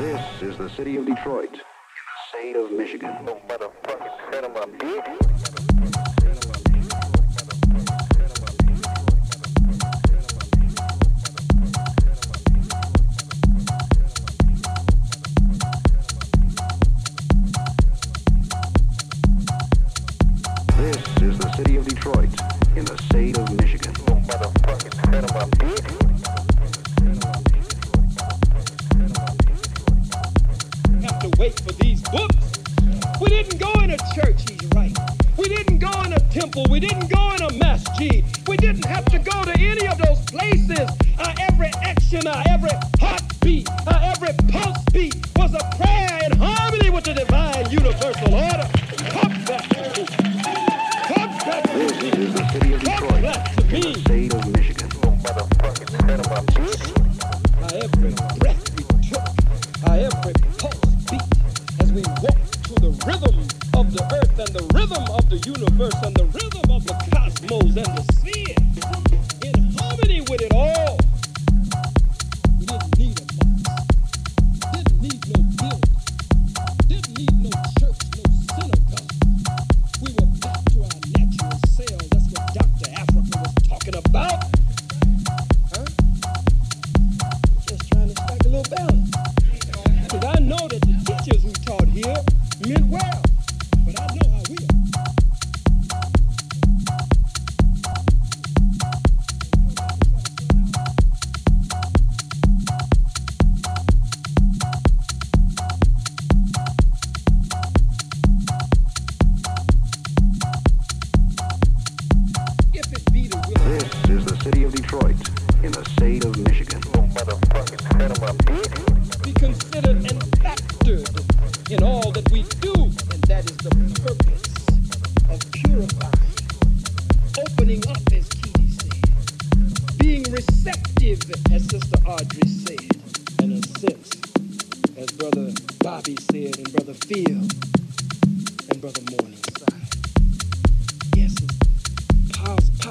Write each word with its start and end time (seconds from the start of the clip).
This 0.00 0.40
is 0.40 0.56
the 0.56 0.70
city 0.70 0.96
of 0.96 1.04
Detroit, 1.04 1.52
in 1.52 1.58
the 1.58 2.30
state 2.30 2.56
of 2.56 2.72
Michigan. 2.72 3.28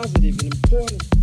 positive 0.02 0.40
and 0.44 0.54
important. 0.54 1.19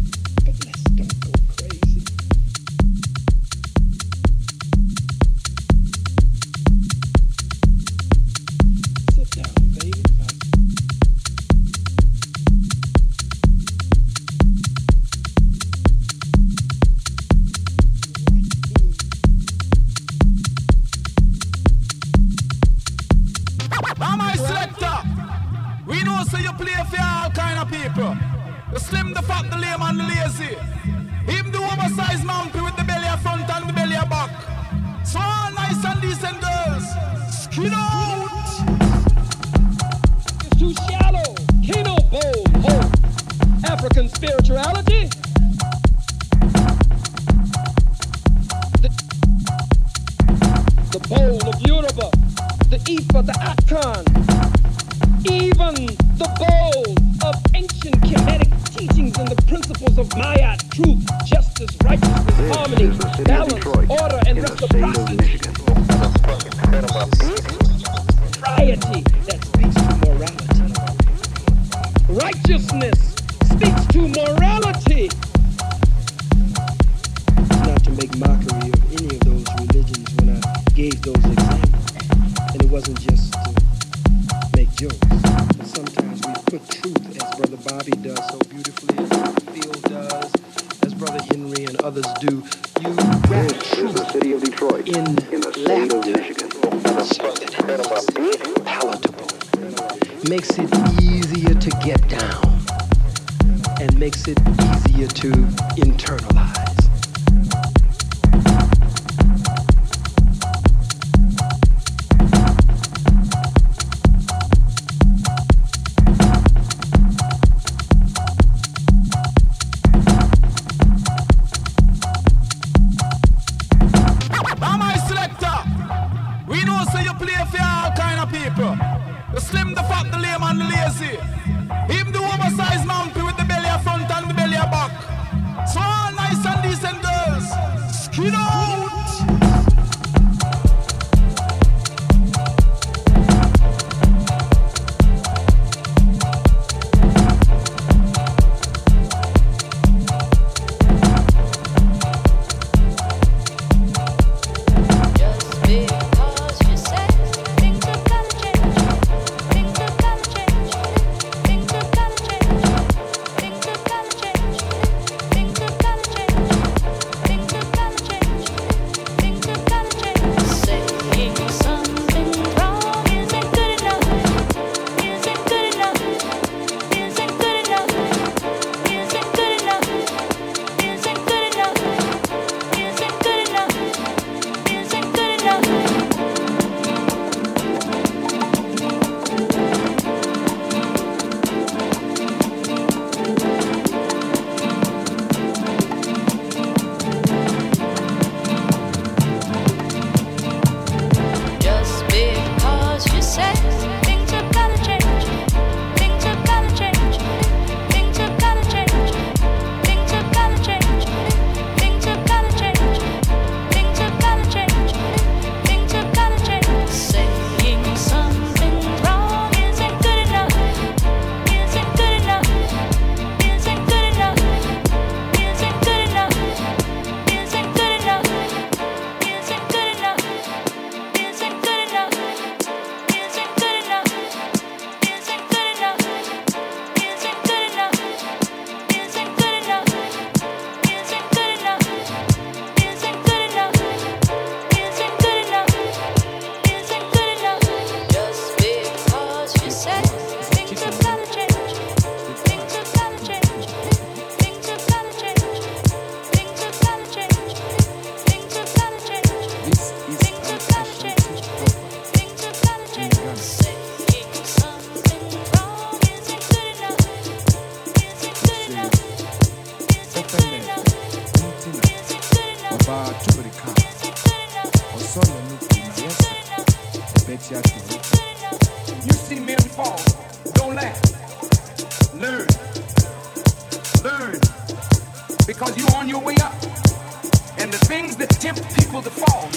things 287.87 288.17
that 288.17 288.29
tempt 288.31 288.63
people 288.75 289.01
to 289.01 289.11
fall, 289.11 289.49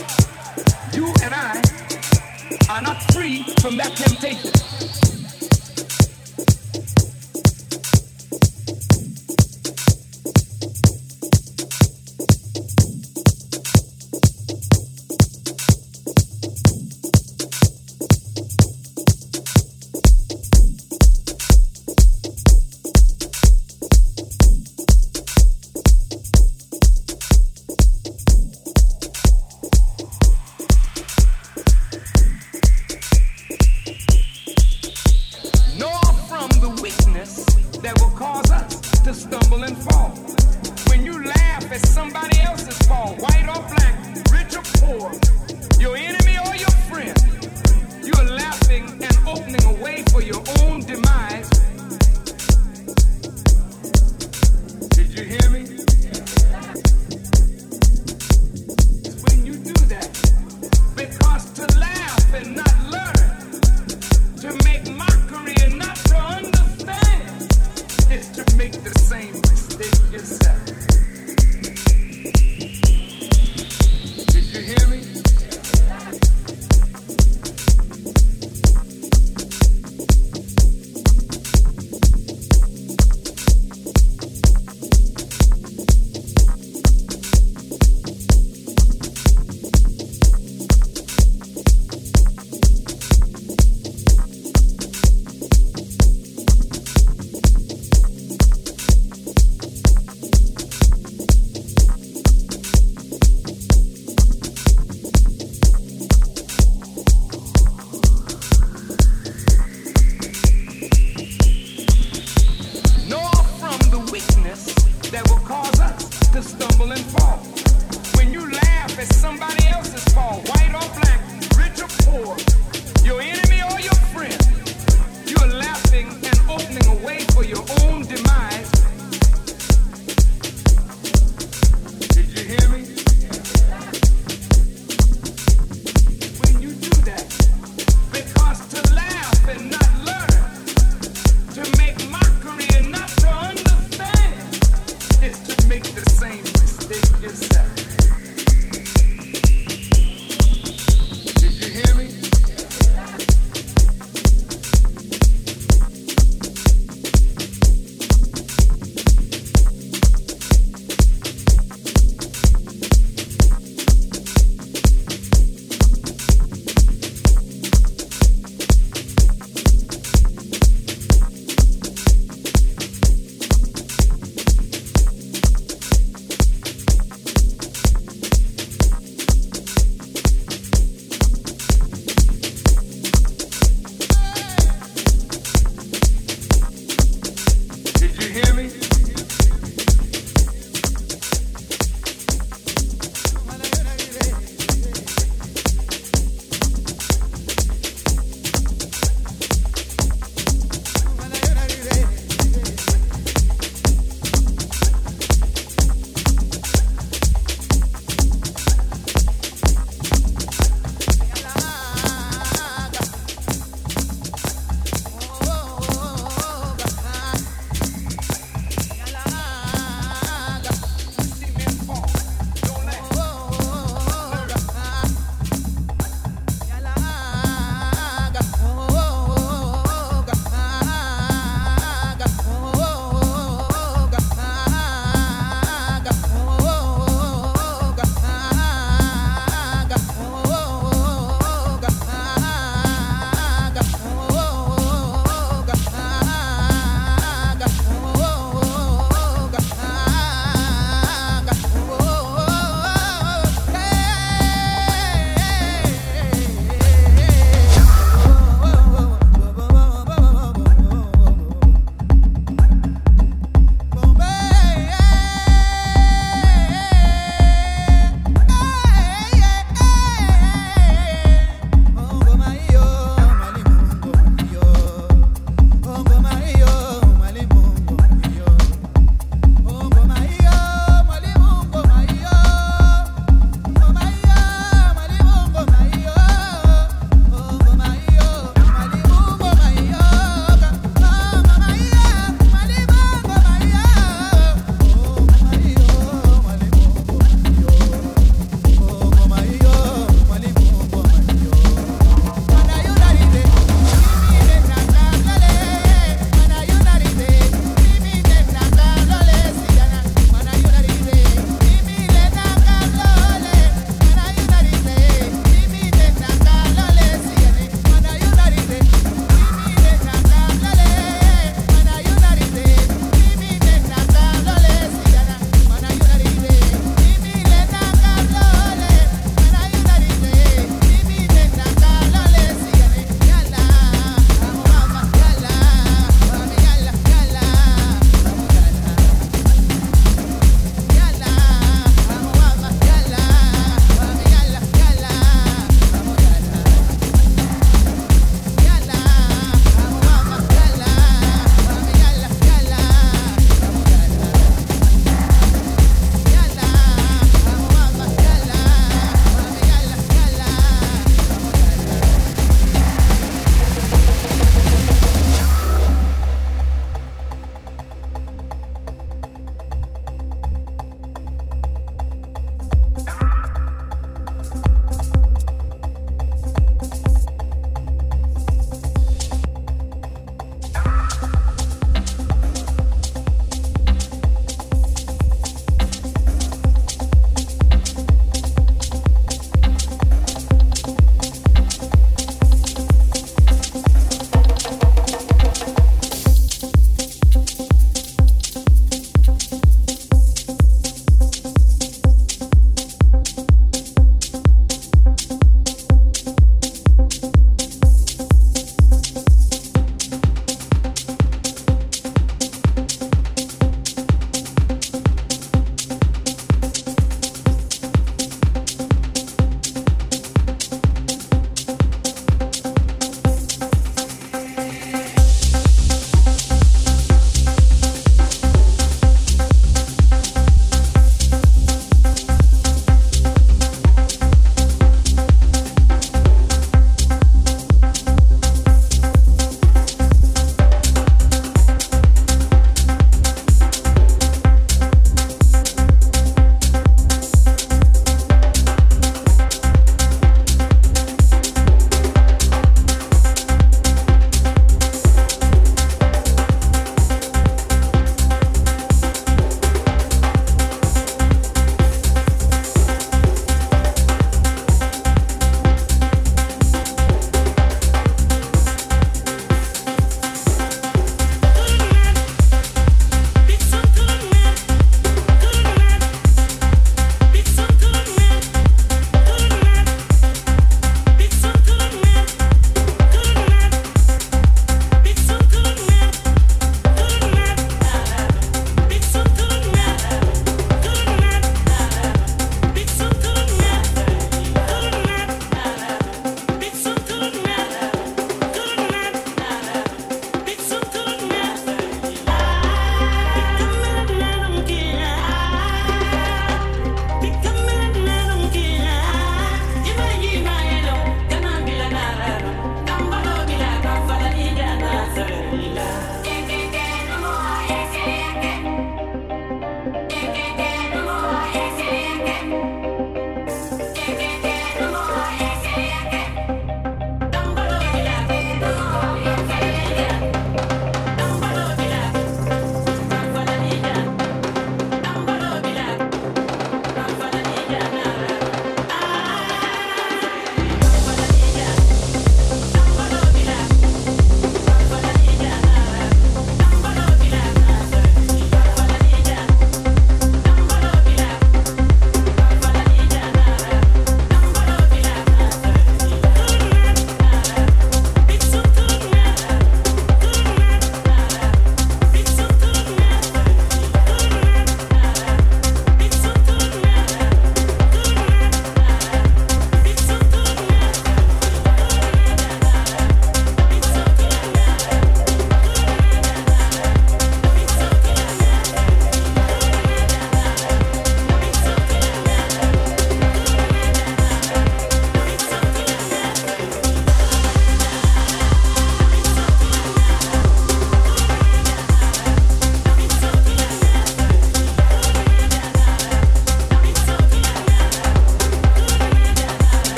you 0.93 1.07
and 1.23 1.33
I 1.33 1.61
are 2.69 2.81
not 2.81 3.01
free 3.11 3.43
from 3.59 3.75
that 3.77 3.95
temptation. 3.95 5.08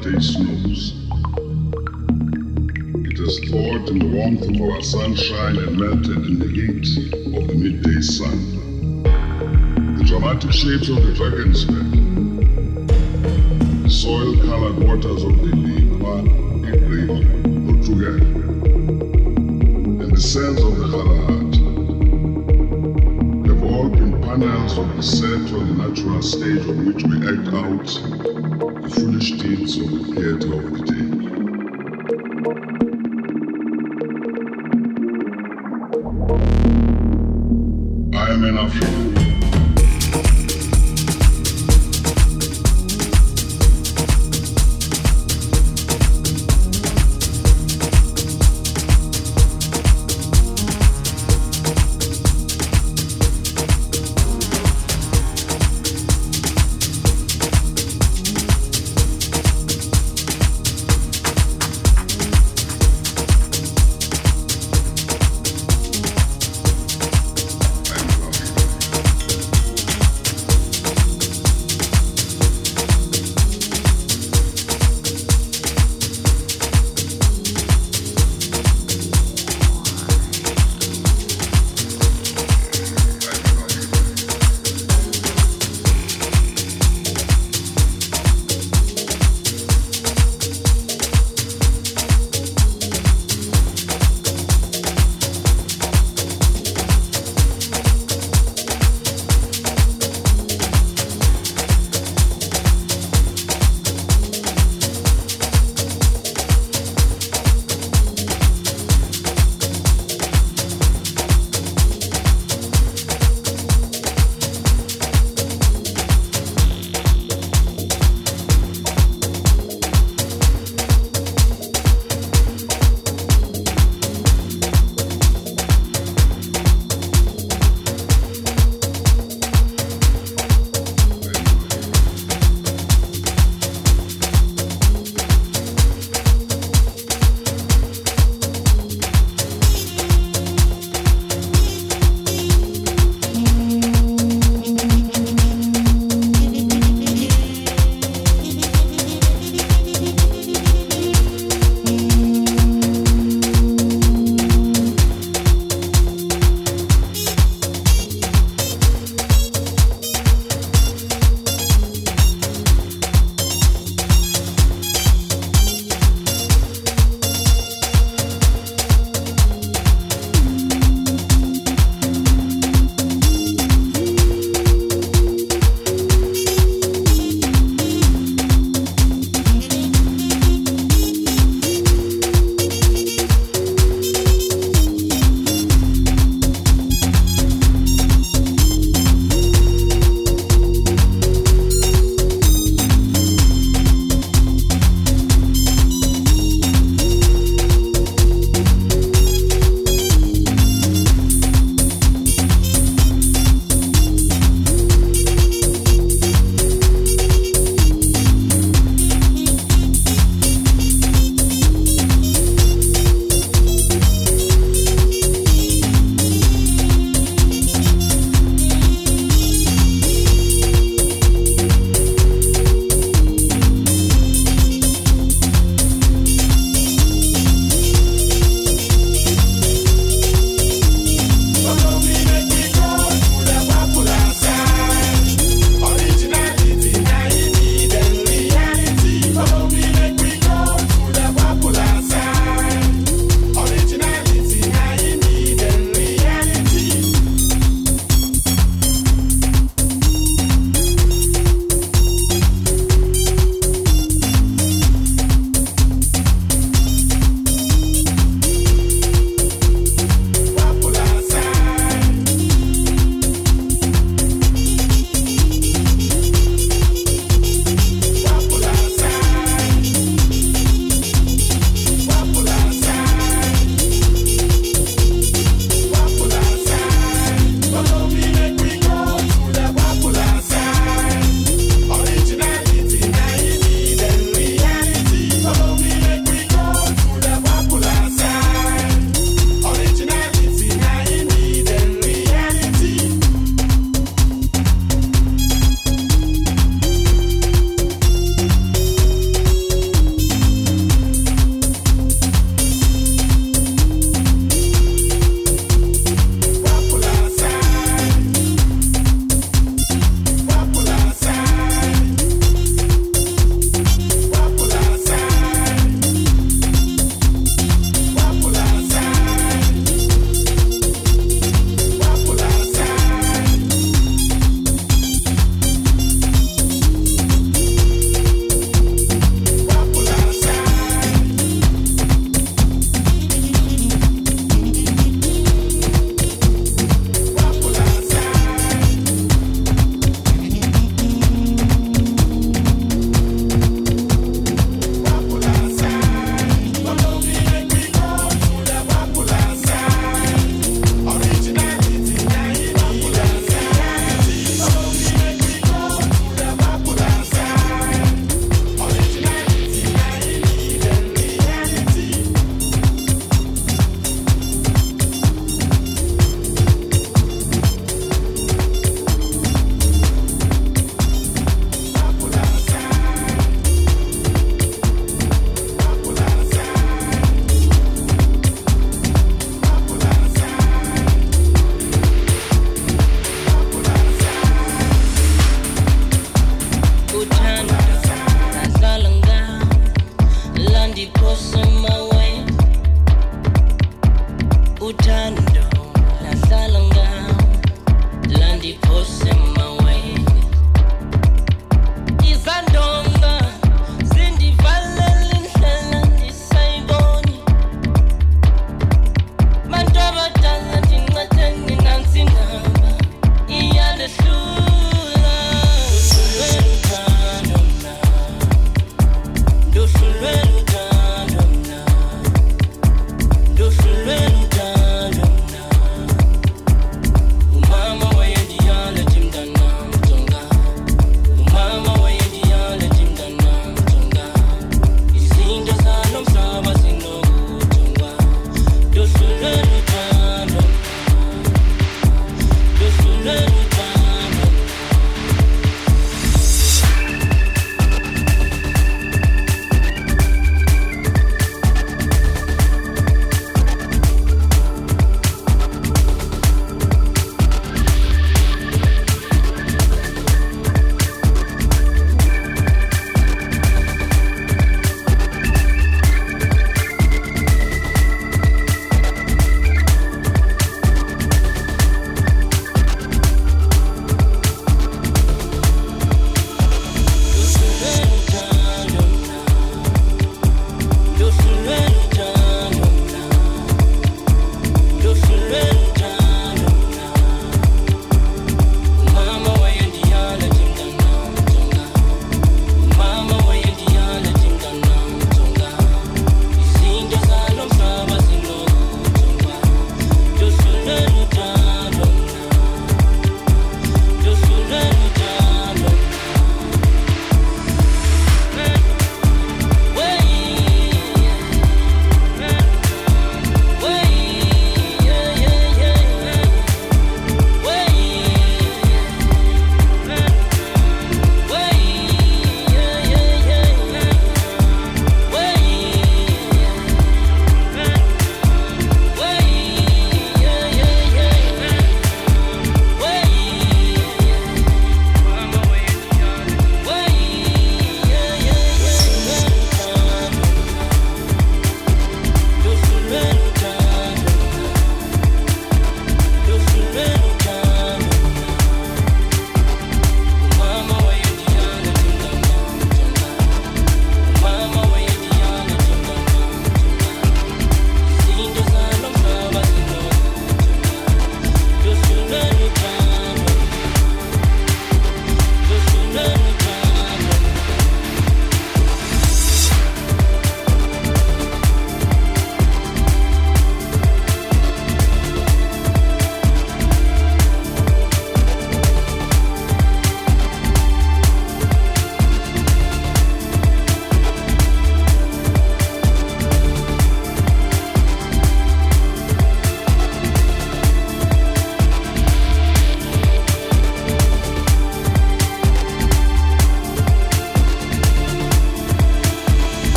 Latter-day 0.00 0.20
snows. 0.20 0.94
It 3.04 3.18
has 3.18 3.38
thawed 3.50 3.88
in 3.90 3.98
the 3.98 4.06
warmth 4.14 4.48
of 4.48 4.60
our 4.62 4.80
sunshine 4.82 5.56
and 5.58 5.76
melted 5.76 6.24
in 6.24 6.38
the 6.38 6.48
heat 6.48 6.88
of 7.36 7.48
the 7.48 7.54
midday 7.54 8.00
sun. 8.00 9.02
The 9.98 10.04
dramatic 10.04 10.52
shapes 10.52 10.88
of 10.88 10.96
the 11.04 11.12
Drakensberg 11.12 11.90
soil-colored 13.90 14.78
waters 14.78 15.22
of 15.22 15.36
the 15.42 15.52
Lekoa, 15.52 16.24
Ibrahim, 16.72 17.66
Portugal, 17.66 18.16
and 20.00 20.10
the 20.16 20.20
sands 20.20 20.62
of 20.62 20.78
the 20.78 20.84
Kgalagadi 20.86 21.60
have 23.48 23.62
all 23.64 23.90
been 23.90 24.22
panels 24.22 24.78
of 24.78 24.88
the 24.96 25.02
the 25.02 25.74
natural 25.74 26.22
stage 26.22 26.66
on 26.66 26.86
which 26.86 27.04
we 27.04 27.16
act 27.28 27.48
out 27.52 28.29
the 28.90 29.00
foolish 29.00 29.30
deeds 29.38 29.76
of 29.76 31.09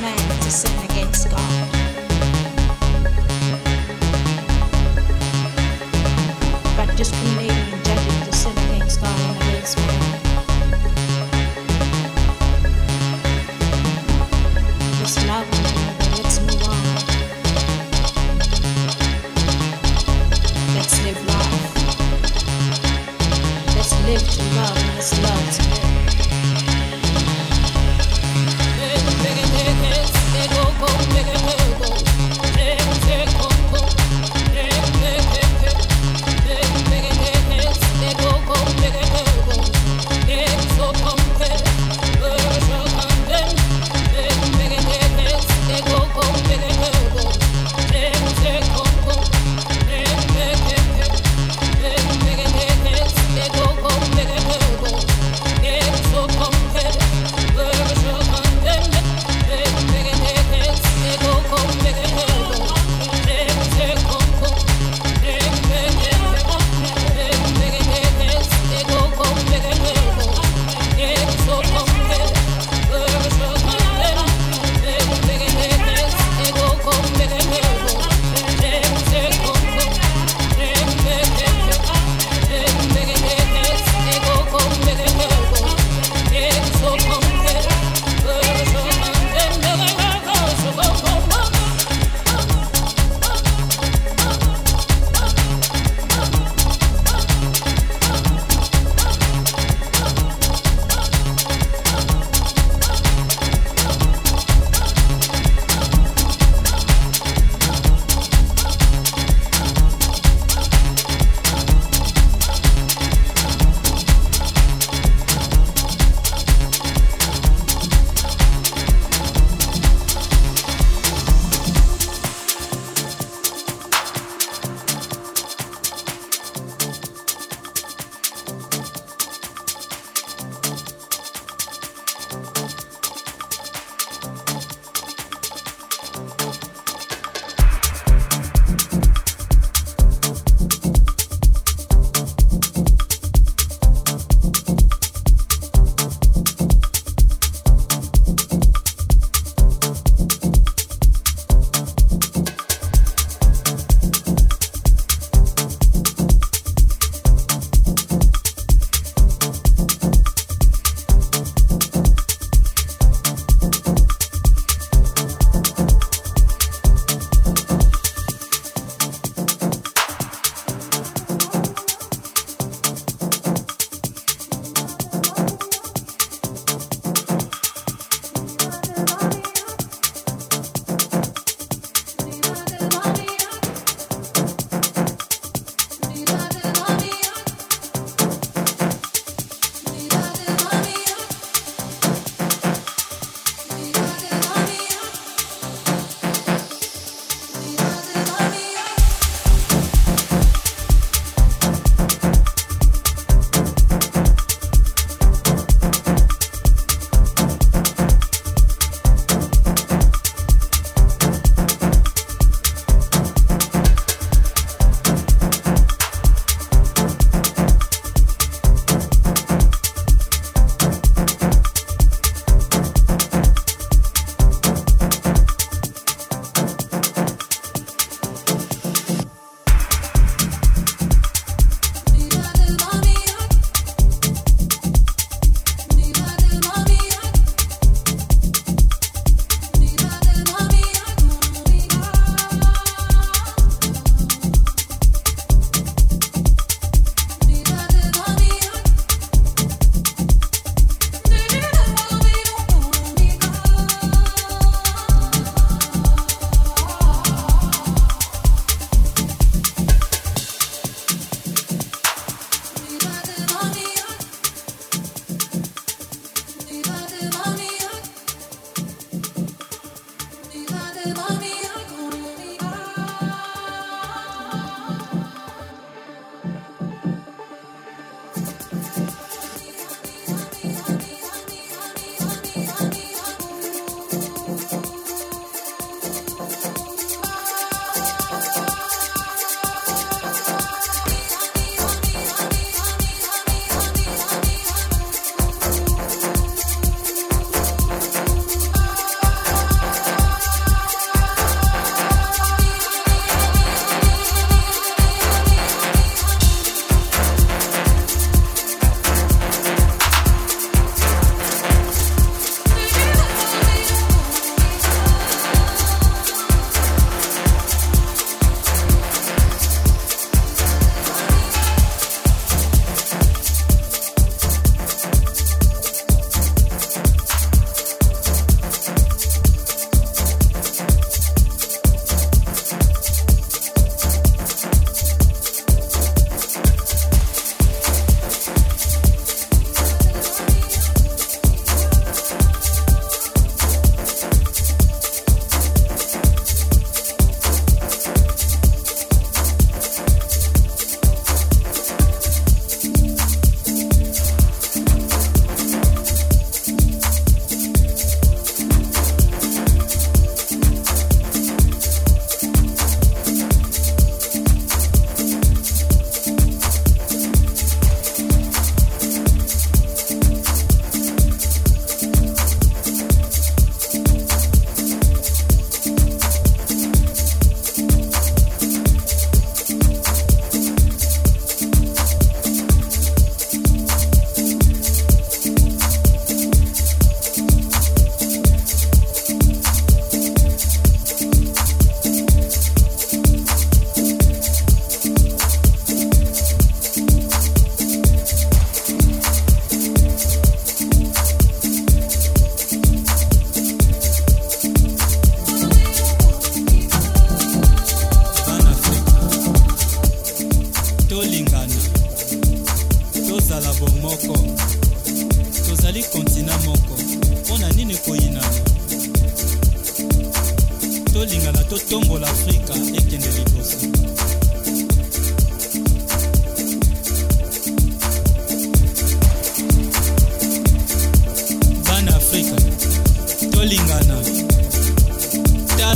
man 0.00 0.40
to 0.40 0.50
sin 0.50 0.90
against 0.90 1.30
God. 1.30 1.77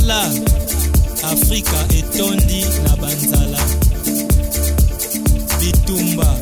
Tala 0.07 0.23
afrika 1.31 1.85
etondi 1.97 2.65
na 2.83 2.95
banzala. 2.95 3.59
Bitumba 5.59 6.37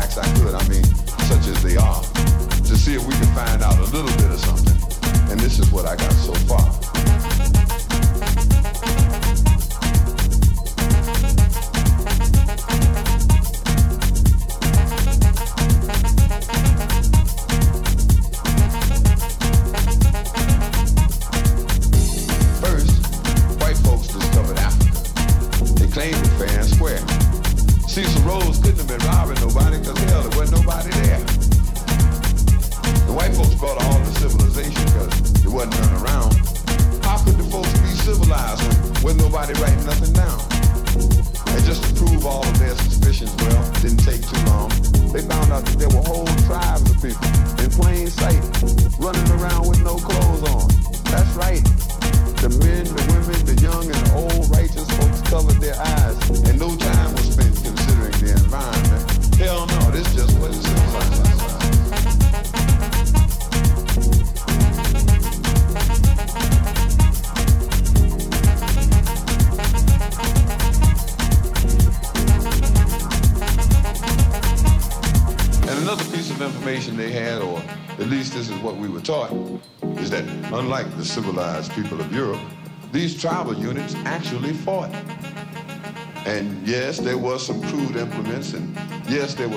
facts 0.00 0.18
I 0.18 0.26
could, 0.38 0.54
I 0.54 0.68
mean, 0.68 0.84
such 1.26 1.46
as 1.48 1.62
they 1.62 1.76
are, 1.76 2.02
to 2.02 2.76
see 2.76 2.94
if 2.94 3.04
we 3.06 3.14
can 3.14 3.30
find 3.34 3.62
out 3.62 3.78
a 3.78 3.88
little 3.90 4.14
bit 4.16 4.30
of 4.30 4.38
something. 4.38 4.78
And 5.30 5.40
this 5.40 5.58
is 5.58 5.70
what 5.72 5.86
I 5.86 5.96
got 5.96 6.12
so 6.12 6.34
far. 6.46 7.37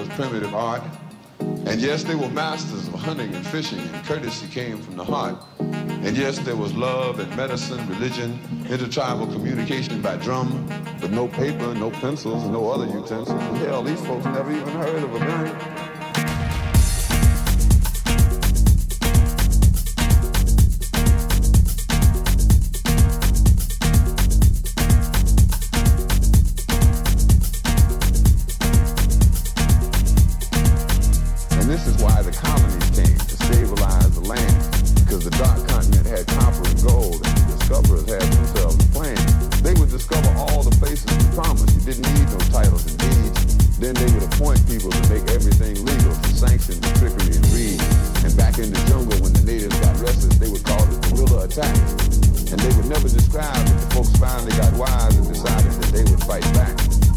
was 0.01 0.09
primitive 0.15 0.55
art. 0.55 0.81
And 1.39 1.79
yes, 1.79 2.03
they 2.03 2.15
were 2.15 2.29
masters 2.29 2.87
of 2.87 2.95
hunting 2.95 3.33
and 3.35 3.45
fishing, 3.45 3.79
and 3.79 4.05
courtesy 4.05 4.47
came 4.47 4.79
from 4.81 4.95
the 4.95 5.03
heart. 5.03 5.35
And 5.59 6.17
yes, 6.17 6.39
there 6.39 6.55
was 6.55 6.73
love 6.73 7.19
and 7.19 7.35
medicine, 7.35 7.87
religion, 7.87 8.39
intertribal 8.67 9.27
communication 9.27 10.01
by 10.01 10.17
drum, 10.17 10.67
but 10.99 11.11
no 11.11 11.27
paper, 11.27 11.73
no 11.75 11.91
pencils, 11.91 12.43
no 12.45 12.71
other 12.71 12.85
utensils. 12.85 13.39
Hell, 13.59 13.83
these 13.83 14.01
folks 14.01 14.25
never 14.25 14.51
even 14.51 14.69
heard 14.69 15.03
of 15.03 15.15
a 15.15 15.19
gun. 15.19 15.70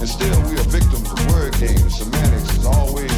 And 0.05 0.11
still, 0.11 0.43
we 0.51 0.59
are 0.59 0.65
victims 0.65 1.11
of 1.11 1.33
word 1.33 1.55
games. 1.55 1.97
Semantics 1.97 2.59
is 2.59 2.67
always 2.67 3.14